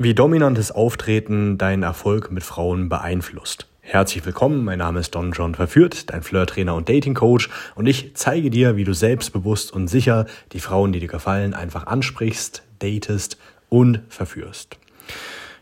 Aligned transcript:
Wie 0.00 0.14
dominantes 0.14 0.70
Auftreten 0.70 1.58
deinen 1.58 1.82
Erfolg 1.82 2.30
mit 2.30 2.44
Frauen 2.44 2.88
beeinflusst. 2.88 3.66
Herzlich 3.80 4.24
willkommen, 4.24 4.64
mein 4.64 4.78
Name 4.78 5.00
ist 5.00 5.12
Don 5.12 5.32
John 5.32 5.56
Verführt, 5.56 6.10
dein 6.10 6.22
Flirttrainer 6.22 6.76
und 6.76 6.88
Datingcoach 6.88 7.48
und 7.74 7.86
ich 7.88 8.12
zeige 8.14 8.48
dir, 8.48 8.76
wie 8.76 8.84
du 8.84 8.92
selbstbewusst 8.92 9.72
und 9.72 9.88
sicher 9.88 10.26
die 10.52 10.60
Frauen, 10.60 10.92
die 10.92 11.00
dir 11.00 11.08
gefallen, 11.08 11.52
einfach 11.52 11.88
ansprichst, 11.88 12.62
datest 12.78 13.38
und 13.70 14.02
verführst. 14.08 14.78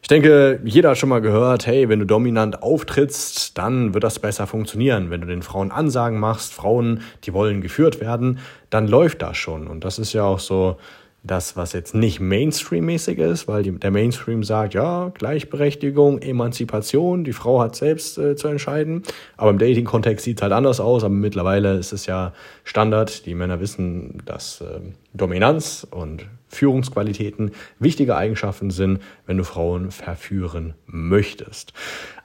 Ich 0.02 0.08
denke, 0.08 0.60
jeder 0.64 0.90
hat 0.90 0.98
schon 0.98 1.08
mal 1.08 1.22
gehört, 1.22 1.66
hey, 1.66 1.88
wenn 1.88 2.00
du 2.00 2.04
dominant 2.04 2.62
auftrittst, 2.62 3.56
dann 3.56 3.94
wird 3.94 4.04
das 4.04 4.18
besser 4.18 4.46
funktionieren. 4.46 5.08
Wenn 5.08 5.22
du 5.22 5.26
den 5.26 5.40
Frauen 5.40 5.72
Ansagen 5.72 6.20
machst, 6.20 6.52
Frauen, 6.52 7.00
die 7.24 7.32
wollen 7.32 7.62
geführt 7.62 8.02
werden, 8.02 8.38
dann 8.68 8.86
läuft 8.86 9.22
das 9.22 9.38
schon. 9.38 9.66
Und 9.66 9.82
das 9.86 9.98
ist 9.98 10.12
ja 10.12 10.24
auch 10.24 10.40
so 10.40 10.76
das, 11.26 11.56
was 11.56 11.72
jetzt 11.72 11.94
nicht 11.94 12.20
Mainstream-mäßig 12.20 13.18
ist, 13.18 13.48
weil 13.48 13.62
die, 13.62 13.72
der 13.72 13.90
Mainstream 13.90 14.42
sagt, 14.44 14.74
ja, 14.74 15.10
Gleichberechtigung, 15.14 16.20
Emanzipation, 16.20 17.24
die 17.24 17.32
Frau 17.32 17.60
hat 17.60 17.76
selbst 17.76 18.18
äh, 18.18 18.36
zu 18.36 18.48
entscheiden. 18.48 19.02
Aber 19.36 19.50
im 19.50 19.58
Dating-Kontext 19.58 20.24
sieht 20.24 20.38
es 20.38 20.42
halt 20.42 20.52
anders 20.52 20.80
aus, 20.80 21.04
aber 21.04 21.14
mittlerweile 21.14 21.76
ist 21.76 21.92
es 21.92 22.06
ja 22.06 22.32
Standard. 22.64 23.26
Die 23.26 23.34
Männer 23.34 23.60
wissen, 23.60 24.22
dass 24.24 24.60
äh, 24.60 24.80
Dominanz 25.14 25.86
und 25.90 26.26
Führungsqualitäten 26.48 27.52
wichtige 27.78 28.16
Eigenschaften 28.16 28.70
sind, 28.70 29.00
wenn 29.26 29.36
du 29.36 29.44
Frauen 29.44 29.90
verführen 29.90 30.74
möchtest. 30.86 31.72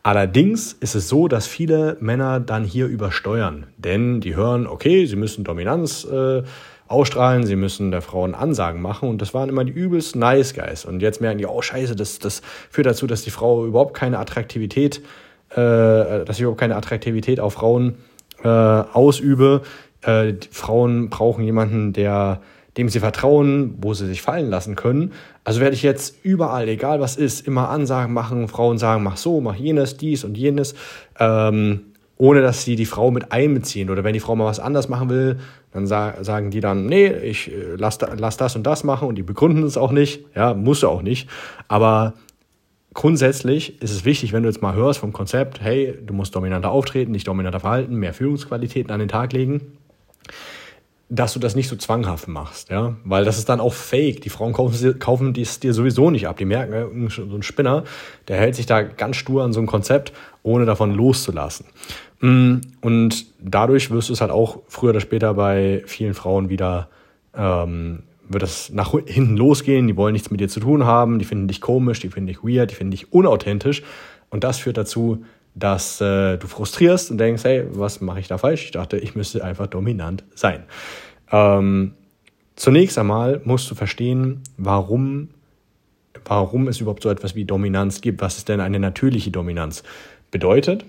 Allerdings 0.03 0.73
ist 0.73 0.95
es 0.95 1.09
so, 1.09 1.27
dass 1.27 1.47
viele 1.47 1.97
Männer 1.99 2.39
dann 2.39 2.63
hier 2.63 2.87
übersteuern, 2.87 3.67
denn 3.77 4.19
die 4.21 4.35
hören, 4.35 4.67
okay, 4.67 5.05
sie 5.05 5.15
müssen 5.15 5.43
Dominanz 5.43 6.05
äh, 6.05 6.43
ausstrahlen, 6.91 7.45
sie 7.45 7.55
müssen 7.55 7.91
der 7.91 8.01
Frauen 8.01 8.35
Ansagen 8.35 8.81
machen 8.81 9.09
und 9.09 9.21
das 9.21 9.33
waren 9.33 9.49
immer 9.49 9.63
die 9.63 9.71
übelst 9.71 10.15
Nice 10.15 10.53
Guys. 10.53 10.85
Und 10.85 11.01
jetzt 11.01 11.21
merken 11.21 11.37
die, 11.37 11.45
oh 11.45 11.61
scheiße, 11.61 11.95
das, 11.95 12.19
das 12.19 12.41
führt 12.69 12.87
dazu, 12.87 13.07
dass 13.07 13.23
die 13.23 13.31
Frau 13.31 13.65
überhaupt 13.65 13.95
keine 13.95 14.19
Attraktivität, 14.19 15.01
äh, 15.51 15.55
dass 15.55 16.37
ich 16.37 16.41
überhaupt 16.41 16.59
keine 16.59 16.75
Attraktivität 16.75 17.39
auf 17.39 17.53
Frauen 17.53 17.95
äh, 18.43 18.47
ausübe. 18.47 19.61
Äh, 20.01 20.33
Frauen 20.51 21.09
brauchen 21.09 21.43
jemanden, 21.43 21.93
der 21.93 22.41
dem 22.77 22.87
sie 22.87 22.99
vertrauen, 22.99 23.75
wo 23.81 23.93
sie 23.93 24.07
sich 24.07 24.21
fallen 24.21 24.49
lassen 24.49 24.75
können. 24.75 25.11
Also 25.43 25.59
werde 25.59 25.75
ich 25.75 25.83
jetzt 25.83 26.23
überall, 26.23 26.69
egal 26.69 27.01
was 27.01 27.17
ist, 27.17 27.45
immer 27.45 27.69
Ansagen 27.69 28.13
machen, 28.13 28.47
Frauen 28.47 28.77
sagen, 28.77 29.03
mach 29.03 29.17
so, 29.17 29.41
mach 29.41 29.55
jenes, 29.55 29.97
dies 29.97 30.23
und 30.23 30.37
jenes. 30.37 30.73
Ähm, 31.19 31.90
ohne 32.21 32.43
dass 32.43 32.63
sie 32.63 32.75
die 32.75 32.85
Frau 32.85 33.09
mit 33.09 33.31
einbeziehen. 33.31 33.89
Oder 33.89 34.03
wenn 34.03 34.13
die 34.13 34.19
Frau 34.19 34.35
mal 34.35 34.45
was 34.45 34.59
anders 34.59 34.89
machen 34.89 35.09
will, 35.09 35.39
dann 35.71 35.87
sagen 35.87 36.51
die 36.51 36.59
dann, 36.59 36.85
nee, 36.85 37.07
ich 37.07 37.51
äh, 37.51 37.75
lass, 37.77 37.97
lass 38.15 38.37
das 38.37 38.55
und 38.55 38.61
das 38.61 38.83
machen 38.83 39.07
und 39.07 39.15
die 39.15 39.23
begründen 39.23 39.63
es 39.63 39.75
auch 39.75 39.91
nicht. 39.91 40.23
Ja, 40.35 40.53
musst 40.53 40.83
du 40.83 40.87
auch 40.87 41.01
nicht. 41.01 41.27
Aber 41.67 42.13
grundsätzlich 42.93 43.81
ist 43.81 43.89
es 43.89 44.05
wichtig, 44.05 44.33
wenn 44.33 44.43
du 44.43 44.49
jetzt 44.49 44.61
mal 44.61 44.75
hörst 44.75 44.99
vom 44.99 45.13
Konzept, 45.13 45.61
hey, 45.61 45.97
du 46.05 46.13
musst 46.13 46.35
dominanter 46.35 46.69
auftreten, 46.69 47.11
nicht 47.11 47.27
dominanter 47.27 47.59
verhalten, 47.59 47.95
mehr 47.95 48.13
Führungsqualitäten 48.13 48.91
an 48.91 48.99
den 48.99 49.09
Tag 49.09 49.33
legen 49.33 49.79
dass 51.13 51.33
du 51.33 51.39
das 51.39 51.55
nicht 51.55 51.67
so 51.67 51.75
zwanghaft 51.75 52.29
machst, 52.29 52.69
ja, 52.69 52.95
weil 53.03 53.25
das 53.25 53.37
ist 53.37 53.49
dann 53.49 53.59
auch 53.59 53.73
fake. 53.73 54.21
Die 54.21 54.29
Frauen 54.29 54.53
kaufen, 54.53 54.97
kaufen 54.97 55.33
dies 55.33 55.59
dir 55.59 55.73
sowieso 55.73 56.09
nicht 56.09 56.25
ab. 56.25 56.37
Die 56.37 56.45
merken, 56.45 57.09
so 57.09 57.35
ein 57.35 57.43
Spinner, 57.43 57.83
der 58.29 58.37
hält 58.37 58.55
sich 58.55 58.65
da 58.65 58.81
ganz 58.81 59.17
stur 59.17 59.43
an 59.43 59.51
so 59.51 59.59
ein 59.59 59.65
Konzept, 59.65 60.13
ohne 60.41 60.65
davon 60.65 60.95
loszulassen. 60.95 61.65
Mm, 62.21 62.61
und 62.79 63.25
dadurch 63.41 63.91
wirst 63.91 64.07
du 64.07 64.13
es 64.13 64.21
halt 64.21 64.31
auch 64.31 64.59
früher 64.69 64.91
oder 64.91 65.01
später 65.01 65.33
bei 65.33 65.83
vielen 65.85 66.13
Frauen 66.13 66.47
wieder, 66.47 66.87
ähm, 67.35 68.03
wird 68.29 68.43
das 68.43 68.69
nach 68.69 68.93
hinten 69.05 69.35
losgehen. 69.35 69.87
Die 69.87 69.97
wollen 69.97 70.13
nichts 70.13 70.31
mit 70.31 70.39
dir 70.39 70.47
zu 70.47 70.61
tun 70.61 70.85
haben, 70.85 71.19
die 71.19 71.25
finden 71.25 71.49
dich 71.49 71.59
komisch, 71.59 71.99
die 71.99 72.09
finden 72.09 72.27
dich 72.27 72.41
weird, 72.41 72.71
die 72.71 72.75
finden 72.75 72.91
dich 72.91 73.11
unauthentisch. 73.11 73.83
Und 74.29 74.45
das 74.45 74.59
führt 74.59 74.77
dazu, 74.77 75.25
dass 75.55 75.99
äh, 76.01 76.37
du 76.37 76.47
frustrierst 76.47 77.11
und 77.11 77.17
denkst, 77.17 77.43
hey, 77.43 77.65
was 77.71 78.01
mache 78.01 78.19
ich 78.19 78.27
da 78.27 78.37
falsch? 78.37 78.65
Ich 78.65 78.71
dachte, 78.71 78.97
ich 78.97 79.15
müsste 79.15 79.43
einfach 79.43 79.67
dominant 79.67 80.23
sein. 80.33 80.63
Ähm, 81.31 81.93
zunächst 82.55 82.97
einmal 82.97 83.41
musst 83.43 83.69
du 83.69 83.75
verstehen, 83.75 84.41
warum, 84.57 85.29
warum 86.25 86.67
es 86.67 86.79
überhaupt 86.79 87.03
so 87.03 87.09
etwas 87.09 87.35
wie 87.35 87.45
Dominanz 87.45 88.01
gibt. 88.01 88.21
Was 88.21 88.37
ist 88.37 88.49
denn 88.49 88.61
eine 88.61 88.79
natürliche 88.79 89.31
Dominanz? 89.31 89.83
Bedeutet, 90.29 90.85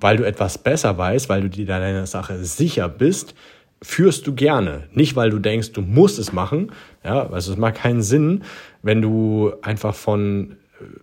weil 0.00 0.16
du 0.16 0.24
etwas 0.24 0.58
besser 0.58 0.98
weißt, 0.98 1.28
weil 1.28 1.42
du 1.42 1.48
dir 1.48 1.66
deiner 1.66 2.06
Sache 2.06 2.42
sicher 2.44 2.88
bist, 2.88 3.34
führst 3.82 4.26
du 4.26 4.34
gerne. 4.34 4.88
Nicht, 4.92 5.16
weil 5.16 5.30
du 5.30 5.38
denkst, 5.38 5.72
du 5.72 5.82
musst 5.82 6.18
es 6.18 6.32
machen. 6.32 6.72
Ja, 7.04 7.30
also 7.30 7.52
es 7.52 7.58
macht 7.58 7.76
keinen 7.76 8.02
Sinn, 8.02 8.42
wenn 8.82 9.00
du 9.00 9.52
einfach 9.62 9.94
von, 9.94 10.56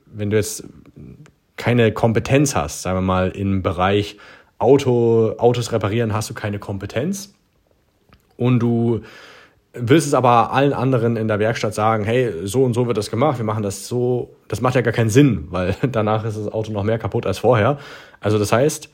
wenn 0.05 0.29
du 0.29 0.37
jetzt 0.37 0.65
keine 1.57 1.91
Kompetenz 1.91 2.55
hast, 2.55 2.83
sagen 2.83 2.97
wir 2.97 3.01
mal, 3.01 3.29
im 3.29 3.61
Bereich 3.61 4.17
Auto, 4.59 5.35
Autos 5.37 5.71
reparieren 5.71 6.13
hast 6.13 6.29
du 6.29 6.33
keine 6.33 6.59
Kompetenz 6.59 7.33
und 8.37 8.59
du 8.59 9.01
willst 9.73 10.07
es 10.07 10.13
aber 10.13 10.51
allen 10.51 10.73
anderen 10.73 11.17
in 11.17 11.27
der 11.27 11.39
Werkstatt 11.39 11.73
sagen, 11.73 12.03
hey, 12.03 12.33
so 12.43 12.63
und 12.63 12.73
so 12.73 12.87
wird 12.87 12.97
das 12.97 13.11
gemacht, 13.11 13.37
wir 13.37 13.45
machen 13.45 13.63
das 13.63 13.87
so, 13.87 14.35
das 14.47 14.61
macht 14.61 14.75
ja 14.75 14.81
gar 14.81 14.93
keinen 14.93 15.09
Sinn, 15.09 15.47
weil 15.49 15.75
danach 15.91 16.25
ist 16.25 16.37
das 16.37 16.51
Auto 16.51 16.71
noch 16.71 16.83
mehr 16.83 16.97
kaputt 16.97 17.25
als 17.25 17.39
vorher. 17.39 17.77
Also 18.19 18.39
das 18.39 18.51
heißt, 18.51 18.89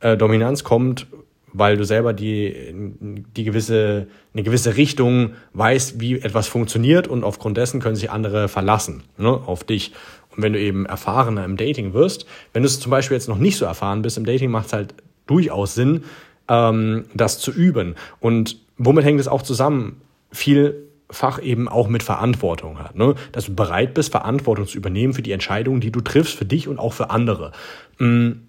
äh, 0.00 0.16
Dominanz 0.16 0.64
kommt, 0.64 1.06
weil 1.52 1.76
du 1.76 1.84
selber 1.84 2.12
die, 2.12 2.74
die 3.00 3.44
gewisse, 3.44 4.06
eine 4.34 4.42
gewisse 4.42 4.76
Richtung 4.76 5.32
weißt, 5.54 6.00
wie 6.00 6.20
etwas 6.20 6.46
funktioniert 6.46 7.08
und 7.08 7.24
aufgrund 7.24 7.56
dessen 7.56 7.80
können 7.80 7.96
sich 7.96 8.10
andere 8.10 8.48
verlassen 8.48 9.04
ne, 9.16 9.30
auf 9.30 9.64
dich. 9.64 9.92
Und 10.38 10.44
wenn 10.44 10.52
du 10.52 10.60
eben 10.60 10.86
erfahrener 10.86 11.44
im 11.44 11.56
Dating 11.56 11.94
wirst, 11.94 12.24
wenn 12.52 12.62
du 12.62 12.68
es 12.68 12.78
zum 12.78 12.90
Beispiel 12.90 13.16
jetzt 13.16 13.28
noch 13.28 13.38
nicht 13.38 13.58
so 13.58 13.64
erfahren 13.64 14.02
bist 14.02 14.16
im 14.16 14.24
Dating, 14.24 14.52
macht 14.52 14.68
es 14.68 14.72
halt 14.72 14.94
durchaus 15.26 15.74
Sinn, 15.74 16.04
ähm, 16.48 17.06
das 17.12 17.40
zu 17.40 17.50
üben. 17.50 17.96
Und 18.20 18.56
womit 18.78 19.04
hängt 19.04 19.18
es 19.18 19.26
auch 19.26 19.42
zusammen? 19.42 20.00
Vielfach 20.30 21.42
eben 21.42 21.68
auch 21.68 21.88
mit 21.88 22.04
Verantwortung 22.04 22.78
hat, 22.78 22.94
ne? 22.94 23.16
dass 23.32 23.46
du 23.46 23.54
bereit 23.56 23.94
bist, 23.94 24.12
Verantwortung 24.12 24.68
zu 24.68 24.78
übernehmen 24.78 25.12
für 25.12 25.22
die 25.22 25.32
Entscheidungen, 25.32 25.80
die 25.80 25.90
du 25.90 26.00
triffst, 26.00 26.34
für 26.34 26.44
dich 26.44 26.68
und 26.68 26.78
auch 26.78 26.92
für 26.92 27.10
andere. 27.10 27.50
Mhm 27.98 28.47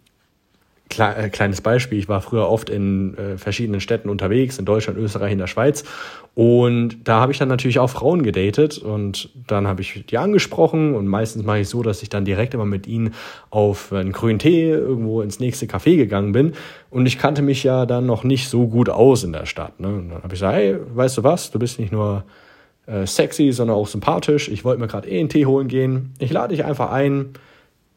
äh, 0.98 1.30
kleines 1.30 1.62
Beispiel, 1.62 2.00
ich 2.00 2.10
war 2.10 2.22
früher 2.22 2.50
oft 2.50 2.70
in 2.70 3.18
äh, 3.18 3.38
verschiedenen 3.38 3.80
Städten 3.80 4.10
unterwegs, 4.10 4.58
in 4.58 4.66
Deutschland, 4.66 4.98
Österreich, 4.98 5.32
in 5.32 5.38
der 5.38 5.48
Schweiz. 5.48 5.84
Und 6.36 7.08
da 7.08 7.20
habe 7.20 7.32
ich 7.32 7.38
dann 7.38 7.50
natürlich 7.50 7.80
auch 7.80 7.90
Frauen 7.90 8.24
gedatet 8.24 8.78
und 8.78 9.30
dann 9.48 9.68
habe 9.68 9.82
ich 9.82 10.06
die 10.06 10.18
angesprochen 10.18 10.96
und 10.96 11.08
meistens 11.08 11.44
mache 11.44 11.60
ich 11.60 11.70
so, 11.70 11.84
dass 11.84 12.02
ich 12.02 12.10
dann 12.10 12.26
direkt 12.26 12.54
immer 12.54 12.66
mit 12.66 12.88
ihnen 12.88 13.14
auf 13.50 13.92
einen 13.92 14.12
grünen 14.12 14.40
Tee 14.40 14.70
irgendwo 14.70 15.22
ins 15.22 15.40
nächste 15.40 15.66
Café 15.66 15.98
gegangen 15.98 16.32
bin. 16.32 16.54
Und 16.90 17.06
ich 17.06 17.20
kannte 17.20 17.42
mich 17.42 17.64
ja 17.64 17.86
dann 17.86 18.06
noch 18.06 18.24
nicht 18.24 18.50
so 18.50 18.68
gut 18.68 18.90
aus 18.90 19.24
in 19.24 19.34
der 19.34 19.46
Stadt. 19.46 19.80
Ne? 19.80 19.90
Und 19.90 20.10
dann 20.10 20.18
habe 20.24 20.28
ich 20.28 20.40
gesagt, 20.40 20.56
hey, 20.56 20.78
weißt 20.94 21.18
du 21.18 21.24
was, 21.24 21.52
du 21.52 21.60
bist 21.60 21.80
nicht 21.80 21.92
nur 21.92 22.24
äh, 22.88 23.06
sexy, 23.06 23.52
sondern 23.52 23.78
auch 23.78 23.88
sympathisch. 23.88 24.50
Ich 24.50 24.64
wollte 24.64 24.82
mir 24.82 24.88
gerade 24.88 25.10
eh 25.10 25.20
einen 25.20 25.30
Tee 25.30 25.46
holen 25.46 25.68
gehen. 25.68 26.14
Ich 26.20 26.32
lade 26.32 26.56
dich 26.56 26.66
einfach 26.66 26.92
ein 26.92 27.34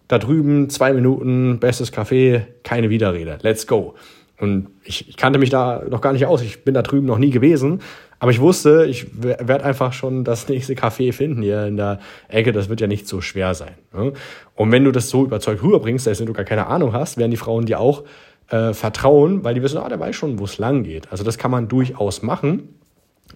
da 0.08 0.18
drüben, 0.18 0.68
zwei 0.70 0.92
Minuten, 0.92 1.58
bestes 1.58 1.92
Café, 1.92 2.42
keine 2.64 2.90
Widerrede. 2.90 3.38
Let's 3.42 3.66
go. 3.66 3.94
Und 4.38 4.68
ich, 4.82 5.08
ich, 5.08 5.16
kannte 5.16 5.38
mich 5.38 5.50
da 5.50 5.82
noch 5.88 6.00
gar 6.00 6.12
nicht 6.12 6.26
aus. 6.26 6.42
Ich 6.42 6.64
bin 6.64 6.74
da 6.74 6.82
drüben 6.82 7.06
noch 7.06 7.18
nie 7.18 7.30
gewesen. 7.30 7.80
Aber 8.18 8.30
ich 8.30 8.40
wusste, 8.40 8.86
ich 8.86 9.06
werde 9.22 9.64
einfach 9.64 9.92
schon 9.92 10.24
das 10.24 10.48
nächste 10.48 10.74
Café 10.74 11.12
finden 11.12 11.42
hier 11.42 11.66
in 11.66 11.76
der 11.76 12.00
Ecke. 12.28 12.52
Das 12.52 12.68
wird 12.68 12.80
ja 12.80 12.86
nicht 12.86 13.06
so 13.06 13.20
schwer 13.20 13.54
sein. 13.54 13.74
Ne? 13.92 14.12
Und 14.54 14.72
wenn 14.72 14.84
du 14.84 14.90
das 14.90 15.08
so 15.10 15.24
überzeugt 15.24 15.62
rüberbringst, 15.62 16.04
selbst 16.04 16.20
wenn 16.20 16.26
du 16.26 16.32
gar 16.32 16.44
keine 16.44 16.66
Ahnung 16.66 16.92
hast, 16.92 17.18
werden 17.18 17.30
die 17.30 17.36
Frauen 17.36 17.66
dir 17.66 17.78
auch 17.78 18.04
äh, 18.48 18.72
vertrauen, 18.72 19.44
weil 19.44 19.54
die 19.54 19.62
wissen, 19.62 19.78
ah, 19.78 19.88
der 19.88 20.00
weiß 20.00 20.14
schon, 20.16 20.38
wo 20.38 20.44
es 20.44 20.58
lang 20.58 20.82
geht. 20.82 21.10
Also 21.10 21.24
das 21.24 21.38
kann 21.38 21.50
man 21.50 21.68
durchaus 21.68 22.22
machen 22.22 22.68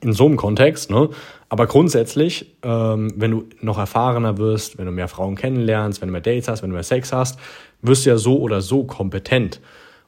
in 0.01 0.13
so 0.13 0.27
einem 0.27 0.37
Kontext. 0.37 0.91
Ne? 0.91 1.09
Aber 1.49 1.67
grundsätzlich, 1.67 2.57
ähm, 2.63 3.13
wenn 3.17 3.31
du 3.31 3.45
noch 3.61 3.79
erfahrener 3.79 4.39
wirst, 4.39 4.79
wenn 4.79 4.87
du 4.87 4.93
mehr 4.93 5.09
Frauen 5.09 5.37
kennenlernst, 5.37 6.01
wenn 6.01 6.09
du 6.09 6.13
mehr 6.13 6.21
Dates 6.21 6.49
hast, 6.49 6.63
wenn 6.63 6.71
du 6.71 6.75
mehr 6.75 6.83
Sex 6.83 7.13
hast, 7.13 7.39
wirst 7.83 8.07
du 8.07 8.11
ja 8.11 8.17
so 8.17 8.39
oder 8.39 8.61
so 8.61 8.85
kompetent. 8.85 9.61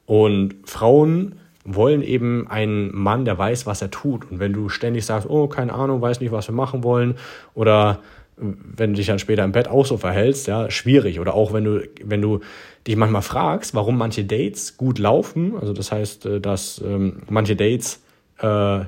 Und 0.07 0.55
Frauen 0.65 1.37
wollen 1.65 2.03
eben 2.03 2.49
einen 2.49 2.97
Mann, 2.97 3.25
der 3.25 3.37
weiß, 3.37 3.67
was 3.67 3.83
er 3.83 3.91
tut. 3.91 4.31
Und 4.31 4.41
wenn 4.41 4.53
du 4.53 4.69
ständig 4.69 5.05
sagst, 5.05 5.29
oh, 5.29 5.49
keine 5.49 5.75
Ahnung, 5.75 6.01
weiß 6.01 6.21
nicht, 6.21 6.33
was 6.33 6.49
wir 6.49 6.55
machen 6.55 6.83
wollen, 6.83 7.17
oder 7.55 8.01
wenn 8.37 8.93
du 8.93 8.97
dich 8.97 9.09
dann 9.09 9.19
später 9.19 9.45
im 9.45 9.53
Bett 9.53 9.69
auch 9.69 9.85
so 9.85 9.97
verhältst, 9.97 10.47
ja, 10.47 10.71
schwierig. 10.71 11.21
Oder 11.21 11.35
auch 11.35 11.53
wenn 11.53 11.65
du, 11.65 11.83
wenn 12.05 12.23
du 12.23 12.41
dich 12.87 12.97
manchmal 12.97 13.23
fragst, 13.23 13.75
warum 13.75 13.99
manche 13.99 14.25
Dates 14.25 14.77
gut 14.77 14.99
laufen, 14.99 15.55
also 15.61 15.73
das 15.73 15.93
heißt, 15.93 16.27
äh, 16.27 16.41
dass 16.41 16.81
ähm, 16.85 17.23
manche 17.29 17.57
Dates 17.57 17.97
äh, 17.97 18.09
äh, 18.39 18.85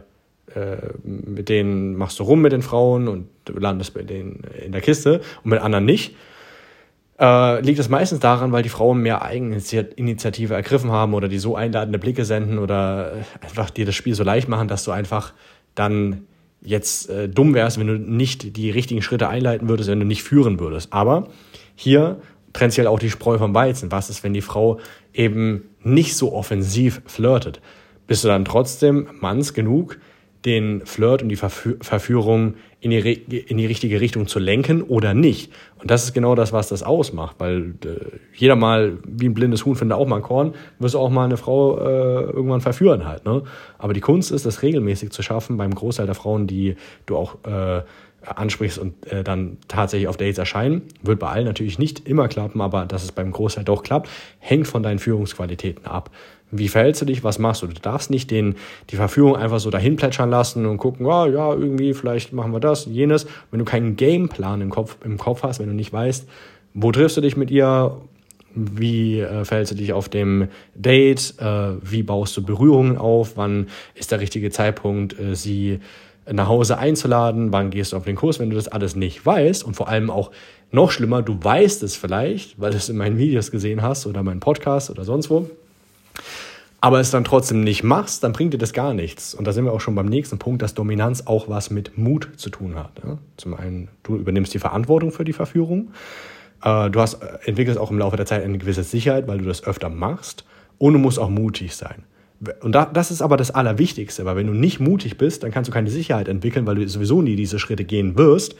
mit 1.02 1.48
denen 1.48 1.96
machst 1.96 2.18
du 2.18 2.24
rum 2.24 2.40
mit 2.40 2.52
den 2.52 2.62
Frauen 2.62 3.08
und 3.08 3.28
landest 3.48 3.94
bei 3.94 4.02
denen 4.02 4.42
in 4.64 4.72
der 4.72 4.80
Kiste 4.80 5.20
und 5.44 5.50
mit 5.50 5.60
anderen 5.60 5.84
nicht, 5.84 6.14
äh, 7.20 7.60
liegt 7.60 7.78
es 7.78 7.88
meistens 7.88 8.20
daran, 8.20 8.50
weil 8.50 8.62
die 8.62 8.70
Frauen 8.70 9.02
mehr 9.02 9.22
Eigeninitiative 9.22 10.54
ergriffen 10.54 10.90
haben 10.90 11.12
oder 11.12 11.28
die 11.28 11.38
so 11.38 11.54
einladende 11.54 11.98
Blicke 11.98 12.24
senden 12.24 12.58
oder 12.58 13.12
äh, 13.12 13.44
einfach 13.44 13.70
dir 13.70 13.84
das 13.84 13.94
Spiel 13.94 14.14
so 14.14 14.24
leicht 14.24 14.48
machen, 14.48 14.68
dass 14.68 14.84
du 14.84 14.90
einfach 14.90 15.34
dann 15.74 16.22
jetzt 16.62 17.10
äh, 17.10 17.28
dumm 17.28 17.54
wärst, 17.54 17.78
wenn 17.78 17.86
du 17.86 17.98
nicht 17.98 18.56
die 18.56 18.70
richtigen 18.70 19.02
Schritte 19.02 19.28
einleiten 19.28 19.68
würdest, 19.68 19.90
wenn 19.90 20.00
du 20.00 20.06
nicht 20.06 20.22
führen 20.22 20.58
würdest. 20.58 20.92
Aber 20.92 21.28
hier 21.74 22.20
trennt 22.54 22.72
sich 22.72 22.78
halt 22.78 22.88
auch 22.88 22.98
die 22.98 23.10
Spreu 23.10 23.38
vom 23.38 23.54
Weizen. 23.54 23.92
Was 23.92 24.10
ist, 24.10 24.24
wenn 24.24 24.32
die 24.32 24.40
Frau 24.40 24.80
eben 25.12 25.68
nicht 25.82 26.16
so 26.16 26.32
offensiv 26.32 27.02
flirtet? 27.06 27.60
Bist 28.06 28.24
du 28.24 28.28
dann 28.28 28.44
trotzdem 28.44 29.08
manns 29.20 29.54
genug, 29.54 29.98
den 30.44 30.86
Flirt 30.86 31.22
und 31.22 31.28
die 31.28 31.36
Verfü 31.36 31.76
Verführung 31.80 32.54
in 32.80 32.90
die, 32.90 32.98
in 32.98 33.58
die 33.58 33.66
richtige 33.66 34.00
Richtung 34.00 34.26
zu 34.26 34.38
lenken 34.38 34.82
oder 34.82 35.12
nicht. 35.12 35.52
Und 35.78 35.90
das 35.90 36.04
ist 36.04 36.14
genau 36.14 36.34
das, 36.34 36.52
was 36.52 36.68
das 36.68 36.82
ausmacht, 36.82 37.36
weil 37.38 37.74
äh, 37.84 38.16
jeder 38.34 38.56
mal, 38.56 38.98
wie 39.06 39.28
ein 39.28 39.34
blindes 39.34 39.66
Huhn 39.66 39.76
findet 39.76 39.98
auch 39.98 40.06
mal 40.06 40.16
ein 40.16 40.22
Korn, 40.22 40.54
wirst 40.78 40.94
du 40.94 40.98
auch 40.98 41.10
mal 41.10 41.24
eine 41.24 41.36
Frau 41.36 41.78
äh, 41.78 42.22
irgendwann 42.22 42.62
verführen 42.62 43.06
halt. 43.06 43.26
Ne? 43.26 43.42
Aber 43.76 43.92
die 43.92 44.00
Kunst 44.00 44.32
ist, 44.32 44.46
das 44.46 44.62
regelmäßig 44.62 45.10
zu 45.10 45.22
schaffen 45.22 45.58
beim 45.58 45.74
Großteil 45.74 46.06
der 46.06 46.14
Frauen, 46.14 46.46
die 46.46 46.76
du 47.04 47.16
auch 47.16 47.36
äh, 47.44 47.82
ansprichst 48.24 48.78
und 48.78 49.10
äh, 49.10 49.24
dann 49.24 49.58
tatsächlich 49.68 50.08
auf 50.08 50.16
Dates 50.16 50.38
erscheinen. 50.38 50.82
Wird 51.02 51.18
bei 51.18 51.28
allen 51.28 51.46
natürlich 51.46 51.78
nicht 51.78 52.06
immer 52.06 52.28
klappen, 52.28 52.60
aber 52.60 52.86
dass 52.86 53.02
es 53.02 53.12
beim 53.12 53.32
Großteil 53.32 53.64
doch 53.64 53.82
klappt, 53.82 54.08
hängt 54.38 54.66
von 54.66 54.82
deinen 54.82 54.98
Führungsqualitäten 54.98 55.86
ab. 55.86 56.10
Wie 56.50 56.68
verhältst 56.68 57.00
du 57.00 57.06
dich? 57.06 57.22
Was 57.22 57.38
machst 57.38 57.62
du? 57.62 57.68
Du 57.68 57.80
darfst 57.80 58.10
nicht 58.10 58.30
den, 58.30 58.56
die 58.90 58.96
Verführung 58.96 59.36
einfach 59.36 59.60
so 59.60 59.70
dahin 59.70 59.96
plätschern 59.96 60.30
lassen 60.30 60.66
und 60.66 60.78
gucken, 60.78 61.06
oh, 61.06 61.26
ja, 61.26 61.52
irgendwie, 61.54 61.94
vielleicht 61.94 62.32
machen 62.32 62.52
wir 62.52 62.60
das, 62.60 62.86
jenes. 62.86 63.26
Wenn 63.50 63.60
du 63.60 63.64
keinen 63.64 63.96
Gameplan 63.96 64.60
im 64.60 64.70
Kopf, 64.70 64.96
im 65.04 65.16
Kopf 65.16 65.42
hast, 65.42 65.60
wenn 65.60 65.68
du 65.68 65.74
nicht 65.74 65.92
weißt, 65.92 66.28
wo 66.74 66.90
triffst 66.90 67.16
du 67.16 67.20
dich 67.20 67.36
mit 67.36 67.50
ihr, 67.50 67.96
wie 68.54 69.20
äh, 69.20 69.44
verhältst 69.44 69.72
du 69.72 69.76
dich 69.76 69.92
auf 69.92 70.08
dem 70.08 70.48
Date, 70.74 71.34
äh, 71.38 71.74
wie 71.82 72.02
baust 72.02 72.36
du 72.36 72.44
Berührungen 72.44 72.98
auf, 72.98 73.36
wann 73.36 73.68
ist 73.94 74.10
der 74.10 74.20
richtige 74.20 74.50
Zeitpunkt, 74.50 75.18
äh, 75.18 75.36
sie 75.36 75.78
nach 76.32 76.48
Hause 76.48 76.78
einzuladen, 76.78 77.52
wann 77.52 77.70
gehst 77.70 77.92
du 77.92 77.96
auf 77.96 78.04
den 78.04 78.16
Kurs, 78.16 78.38
wenn 78.38 78.50
du 78.50 78.56
das 78.56 78.68
alles 78.68 78.96
nicht 78.96 79.24
weißt 79.24 79.64
und 79.64 79.74
vor 79.74 79.88
allem 79.88 80.10
auch 80.10 80.30
noch 80.70 80.90
schlimmer, 80.90 81.22
du 81.22 81.36
weißt 81.42 81.82
es 81.82 81.96
vielleicht, 81.96 82.60
weil 82.60 82.70
du 82.70 82.76
es 82.76 82.88
in 82.88 82.96
meinen 82.96 83.18
Videos 83.18 83.50
gesehen 83.50 83.82
hast 83.82 84.06
oder 84.06 84.22
meinen 84.22 84.40
Podcast 84.40 84.90
oder 84.90 85.04
sonst 85.04 85.30
wo, 85.30 85.50
aber 86.80 87.00
es 87.00 87.10
dann 87.10 87.24
trotzdem 87.24 87.62
nicht 87.62 87.82
machst, 87.82 88.24
dann 88.24 88.32
bringt 88.32 88.54
dir 88.54 88.58
das 88.58 88.72
gar 88.72 88.94
nichts. 88.94 89.34
Und 89.34 89.46
da 89.46 89.52
sind 89.52 89.64
wir 89.64 89.72
auch 89.72 89.80
schon 89.80 89.94
beim 89.94 90.06
nächsten 90.06 90.38
Punkt, 90.38 90.62
dass 90.62 90.74
Dominanz 90.74 91.26
auch 91.26 91.48
was 91.48 91.70
mit 91.70 91.98
Mut 91.98 92.30
zu 92.36 92.48
tun 92.48 92.76
hat. 92.76 92.92
Zum 93.36 93.54
einen, 93.54 93.88
du 94.02 94.16
übernimmst 94.16 94.54
die 94.54 94.58
Verantwortung 94.58 95.12
für 95.12 95.24
die 95.24 95.34
Verführung. 95.34 95.90
Äh, 96.62 96.90
du 96.90 97.00
hast, 97.00 97.22
äh, 97.22 97.38
entwickelst 97.44 97.78
auch 97.78 97.90
im 97.90 97.98
Laufe 97.98 98.16
der 98.16 98.26
Zeit 98.26 98.44
eine 98.44 98.56
gewisse 98.56 98.82
Sicherheit, 98.82 99.28
weil 99.28 99.38
du 99.38 99.44
das 99.44 99.64
öfter 99.64 99.90
machst. 99.90 100.44
Und 100.78 100.94
du 100.94 100.98
musst 100.98 101.18
auch 101.18 101.28
mutig 101.28 101.76
sein. 101.76 102.04
Und 102.62 102.72
da, 102.72 102.86
das 102.86 103.10
ist 103.10 103.20
aber 103.20 103.36
das 103.36 103.50
Allerwichtigste, 103.50 104.24
weil 104.24 104.36
wenn 104.36 104.46
du 104.46 104.54
nicht 104.54 104.80
mutig 104.80 105.18
bist, 105.18 105.42
dann 105.42 105.50
kannst 105.50 105.68
du 105.68 105.72
keine 105.72 105.90
Sicherheit 105.90 106.28
entwickeln, 106.28 106.66
weil 106.66 106.76
du 106.76 106.88
sowieso 106.88 107.20
nie 107.20 107.36
diese 107.36 107.58
Schritte 107.58 107.84
gehen 107.84 108.16
wirst. 108.16 108.56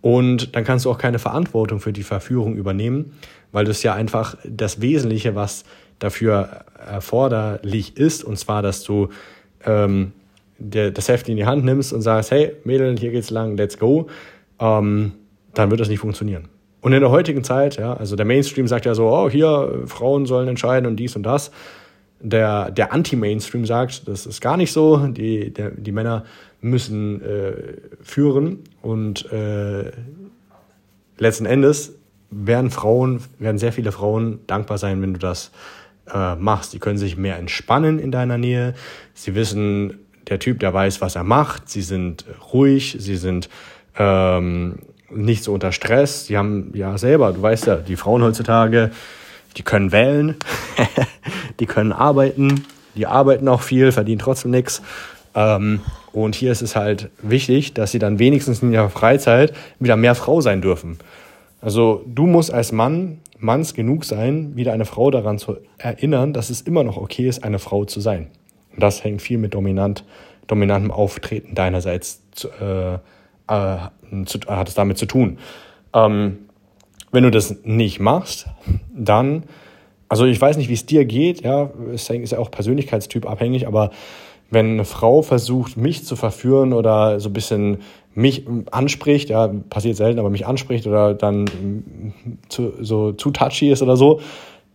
Und 0.00 0.56
dann 0.56 0.64
kannst 0.64 0.86
du 0.86 0.90
auch 0.90 0.96
keine 0.96 1.18
Verantwortung 1.18 1.80
für 1.80 1.92
die 1.92 2.02
Verführung 2.02 2.56
übernehmen, 2.56 3.12
weil 3.52 3.66
das 3.66 3.82
ja 3.82 3.92
einfach 3.92 4.36
das 4.44 4.80
Wesentliche, 4.80 5.34
was 5.34 5.64
dafür 5.98 6.64
erforderlich 6.78 7.98
ist, 7.98 8.24
und 8.24 8.38
zwar, 8.38 8.62
dass 8.62 8.82
du 8.82 9.10
ähm, 9.66 10.12
der, 10.58 10.90
das 10.90 11.08
Heft 11.08 11.28
in 11.28 11.36
die 11.36 11.44
Hand 11.44 11.64
nimmst 11.64 11.92
und 11.92 12.00
sagst, 12.00 12.30
hey 12.30 12.52
Mädel, 12.64 12.98
hier 12.98 13.10
geht's 13.10 13.30
lang, 13.30 13.58
let's 13.58 13.78
go, 13.78 14.08
ähm, 14.58 15.12
dann 15.52 15.70
wird 15.70 15.80
das 15.80 15.88
nicht 15.88 15.98
funktionieren. 15.98 16.48
Und 16.80 16.94
in 16.94 17.00
der 17.00 17.10
heutigen 17.10 17.44
Zeit, 17.44 17.76
ja, 17.76 17.92
also 17.92 18.16
der 18.16 18.24
Mainstream 18.24 18.66
sagt 18.66 18.86
ja 18.86 18.94
so, 18.94 19.10
oh, 19.10 19.28
hier, 19.28 19.82
Frauen 19.84 20.24
sollen 20.24 20.48
entscheiden 20.48 20.86
und 20.86 20.96
dies 20.96 21.14
und 21.14 21.24
das. 21.24 21.50
Der, 22.22 22.70
der 22.70 22.92
Anti-Mainstream 22.92 23.64
sagt, 23.64 24.06
das 24.06 24.26
ist 24.26 24.40
gar 24.40 24.56
nicht 24.56 24.72
so, 24.72 24.98
die, 25.06 25.52
der, 25.52 25.70
die 25.70 25.92
Männer 25.92 26.24
müssen 26.60 27.22
äh, 27.22 27.52
führen 28.02 28.58
und 28.82 29.30
äh, 29.32 29.90
letzten 31.16 31.46
Endes 31.46 31.94
werden 32.30 32.70
Frauen, 32.70 33.20
werden 33.38 33.58
sehr 33.58 33.72
viele 33.72 33.92
Frauen 33.92 34.40
dankbar 34.46 34.78
sein, 34.78 35.00
wenn 35.02 35.14
du 35.14 35.18
das 35.18 35.50
äh, 36.12 36.34
machst. 36.36 36.72
Die 36.72 36.78
können 36.78 36.98
sich 36.98 37.16
mehr 37.16 37.38
entspannen 37.38 37.98
in 37.98 38.12
deiner 38.12 38.38
Nähe. 38.38 38.74
Sie 39.14 39.34
wissen, 39.34 39.98
der 40.28 40.38
Typ, 40.38 40.60
der 40.60 40.72
weiß, 40.72 41.00
was 41.00 41.16
er 41.16 41.24
macht. 41.24 41.68
Sie 41.68 41.82
sind 41.82 42.24
ruhig, 42.52 42.96
sie 42.98 43.16
sind 43.16 43.48
ähm, 43.96 44.78
nicht 45.10 45.42
so 45.42 45.52
unter 45.52 45.72
Stress. 45.72 46.26
Sie 46.26 46.36
haben 46.36 46.70
ja 46.74 46.96
selber, 46.98 47.32
du 47.32 47.42
weißt 47.42 47.66
ja, 47.66 47.76
die 47.76 47.96
Frauen 47.96 48.22
heutzutage, 48.22 48.90
die 49.56 49.62
können 49.62 49.92
wählen, 49.92 50.36
die 51.60 51.66
können 51.66 51.92
arbeiten, 51.92 52.64
die 52.94 53.06
arbeiten 53.06 53.48
auch 53.48 53.62
viel, 53.62 53.92
verdienen 53.92 54.18
trotzdem 54.18 54.50
nichts. 54.50 54.82
Ähm, 55.34 55.80
und 56.12 56.34
hier 56.34 56.50
ist 56.50 56.62
es 56.62 56.74
halt 56.76 57.10
wichtig, 57.22 57.74
dass 57.74 57.92
sie 57.92 57.98
dann 57.98 58.18
wenigstens 58.18 58.62
in 58.62 58.72
ihrer 58.72 58.90
Freizeit 58.90 59.52
wieder 59.78 59.96
mehr 59.96 60.14
Frau 60.14 60.40
sein 60.40 60.60
dürfen. 60.60 60.98
Also 61.60 62.04
du 62.06 62.26
musst 62.26 62.52
als 62.52 62.72
Mann 62.72 63.18
Manns 63.38 63.74
genug 63.74 64.04
sein, 64.04 64.54
wieder 64.54 64.72
eine 64.72 64.84
Frau 64.84 65.10
daran 65.10 65.38
zu 65.38 65.56
erinnern, 65.78 66.32
dass 66.32 66.50
es 66.50 66.60
immer 66.60 66.84
noch 66.84 66.96
okay 66.96 67.26
ist, 67.26 67.42
eine 67.42 67.58
Frau 67.58 67.84
zu 67.84 68.00
sein. 68.00 68.28
Und 68.72 68.82
das 68.82 69.02
hängt 69.02 69.22
viel 69.22 69.38
mit 69.38 69.54
dominant, 69.54 70.04
dominantem 70.46 70.90
Auftreten 70.90 71.54
deinerseits 71.54 72.22
zu, 72.32 72.48
äh, 72.48 72.94
äh, 73.48 74.24
zu, 74.26 74.40
hat 74.46 74.68
es 74.68 74.74
damit 74.74 74.98
zu 74.98 75.06
tun. 75.06 75.38
Ähm, 75.94 76.38
wenn 77.12 77.24
du 77.24 77.30
das 77.30 77.56
nicht 77.64 78.00
machst, 78.00 78.46
dann, 78.94 79.44
also 80.08 80.24
ich 80.24 80.40
weiß 80.40 80.56
nicht, 80.56 80.68
wie 80.68 80.74
es 80.74 80.86
dir 80.86 81.04
geht, 81.04 81.42
ja, 81.42 81.70
es 81.92 82.08
ist 82.08 82.32
ja 82.32 82.38
auch 82.38 82.50
Persönlichkeitstyp 82.50 83.26
abhängig, 83.26 83.66
aber 83.66 83.90
wenn 84.50 84.72
eine 84.72 84.84
Frau 84.84 85.22
versucht, 85.22 85.76
mich 85.76 86.04
zu 86.04 86.16
verführen 86.16 86.72
oder 86.72 87.20
so 87.20 87.28
ein 87.28 87.32
bisschen 87.32 87.78
mich 88.14 88.46
anspricht, 88.72 89.30
ja, 89.30 89.48
passiert 89.48 89.96
selten, 89.96 90.18
aber 90.18 90.30
mich 90.30 90.46
anspricht 90.46 90.86
oder 90.86 91.14
dann 91.14 92.12
zu, 92.48 92.72
so 92.80 93.12
zu 93.12 93.30
touchy 93.30 93.70
ist 93.70 93.82
oder 93.82 93.96
so, 93.96 94.20